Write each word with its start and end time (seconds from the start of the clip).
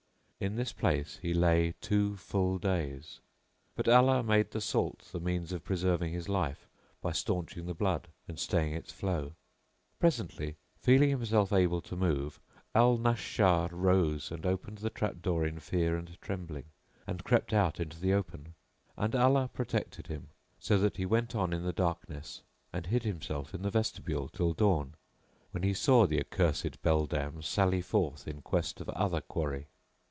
In 0.43 0.55
this 0.55 0.73
place 0.73 1.19
he 1.21 1.35
lay 1.35 1.75
two 1.81 2.17
full 2.17 2.57
days, 2.57 3.19
but 3.75 3.87
Allah 3.87 4.23
made 4.23 4.49
the 4.49 4.59
salt 4.59 5.01
the 5.11 5.19
means 5.19 5.51
of 5.53 5.63
preserving 5.63 6.13
his 6.13 6.27
life 6.27 6.67
by 6.99 7.11
staunching 7.11 7.67
the 7.67 7.75
blood 7.75 8.07
and 8.27 8.39
staying 8.39 8.73
its 8.73 8.91
flow 8.91 9.33
Presently, 9.99 10.55
feeling 10.79 11.11
himself 11.11 11.53
able 11.53 11.79
to 11.81 11.95
move, 11.95 12.39
Al 12.73 12.97
Nashshar 12.97 13.69
rose 13.71 14.31
and 14.31 14.43
opened 14.43 14.79
the 14.79 14.89
trap 14.89 15.21
door 15.21 15.45
in 15.45 15.59
fear 15.59 15.95
and 15.95 16.19
trembling 16.21 16.71
and 17.05 17.23
crept 17.23 17.53
out 17.53 17.79
into 17.79 17.99
the 17.99 18.13
open; 18.13 18.55
and 18.97 19.13
Allah 19.15 19.47
protected 19.53 20.07
him, 20.07 20.29
so 20.59 20.79
that 20.79 20.97
he 20.97 21.05
went 21.05 21.35
on 21.35 21.53
in 21.53 21.61
the 21.65 21.71
darkness 21.71 22.41
and 22.73 22.87
hid 22.87 23.03
himself 23.03 23.53
in 23.53 23.61
the 23.61 23.69
vestibule 23.69 24.27
till 24.27 24.53
dawn, 24.53 24.95
when 25.51 25.61
he 25.61 25.75
saw 25.75 26.07
the 26.07 26.19
accursed 26.19 26.81
beldam 26.81 27.43
sally 27.43 27.81
forth 27.83 28.27
in 28.27 28.41
quest 28.41 28.81
of 28.81 28.89
other 28.89 29.21
quarry. 29.21 29.67